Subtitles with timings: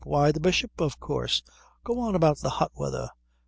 [0.03, 1.43] "Why, the Bishop, of course.
[1.83, 3.11] Go on about the hot weather."